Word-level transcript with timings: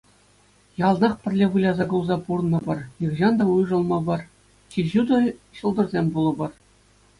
Яланах 0.87 1.11
пӗрле 1.25 1.47
выляса-кулса 1.55 2.17
пурӑнӑпӑр, 2.29 2.79
нихӑҫан 3.03 3.33
та 3.43 3.49
уйрӑлмӑпӑр, 3.51 4.21
чи 4.75 4.79
ҫутӑ 4.95 5.17
ҫӑлтӑрсем 5.61 6.07
пулӑпӑр. 6.17 6.51